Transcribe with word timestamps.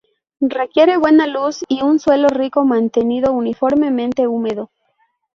Requiere 0.55 0.97
buena 0.97 1.27
luz 1.27 1.63
y 1.67 1.83
un 1.83 1.99
suelo 1.99 2.27
rico 2.29 2.65
mantenido 2.65 3.31
uniformemente 3.33 4.25
húmedo. 4.27 4.71